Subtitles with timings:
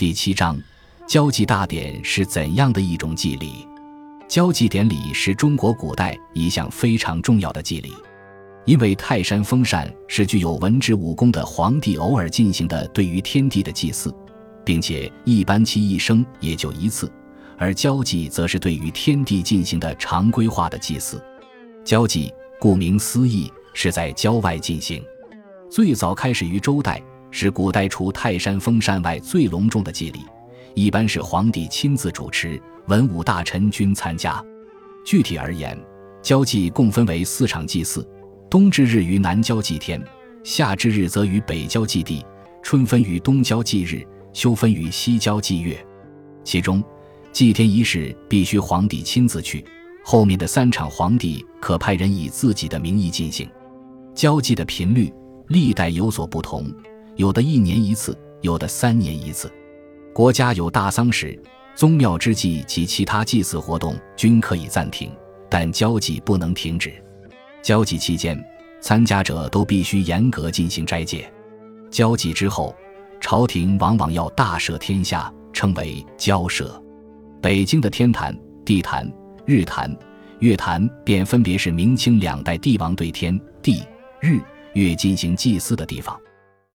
[0.00, 0.58] 第七章，
[1.06, 3.68] 交际大典是怎样的一种祭礼？
[4.26, 7.92] 交际典礼是中国古代一项非常重要的祭礼，
[8.64, 14.10] 因为泰山封禅是具有文治武功的皇帝偶尔进行的对于天地的祭祀，
[14.64, 17.12] 并且一般其一生也就一次，
[17.58, 21.22] 而交际则是对于天地进行的常规化的祭祀。
[21.84, 25.04] 交际顾名思义是在郊外进行，
[25.70, 27.02] 最早开始于周代。
[27.30, 30.20] 是古代除泰山封禅外最隆重的祭礼，
[30.74, 34.44] 一般是皇帝亲自主持，文武大臣均参加。
[35.04, 35.78] 具体而言，
[36.22, 38.06] 交际共分为四场祭祀：
[38.50, 40.02] 冬至日于南郊祭天，
[40.44, 42.24] 夏至日则于北郊祭地，
[42.62, 45.78] 春分于东郊祭日，秋分于西郊祭月。
[46.44, 46.82] 其中，
[47.32, 49.64] 祭天仪式必须皇帝亲自去，
[50.04, 53.48] 后面的三场皇帝可派人以自己的名义进行。
[54.14, 55.12] 交际的频率
[55.48, 56.70] 历代有所不同。
[57.20, 59.52] 有的一年一次，有的三年一次。
[60.14, 61.38] 国家有大丧时，
[61.74, 65.12] 宗庙之祭及其他祭祀活动均可以暂停，
[65.50, 66.90] 但交际不能停止。
[67.60, 68.42] 交际期间，
[68.80, 71.30] 参加者都必须严格进行斋戒。
[71.90, 72.74] 交际之后，
[73.20, 76.70] 朝廷往往要大赦天下，称为交赦。
[77.42, 78.34] 北京的天坛、
[78.64, 79.06] 地坛、
[79.44, 79.94] 日坛、
[80.38, 83.82] 月坛便分别是明清两代帝王对天地
[84.22, 84.40] 日
[84.72, 86.18] 月进行祭祀的地方。